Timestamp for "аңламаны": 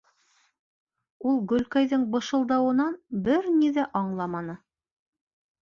4.01-4.57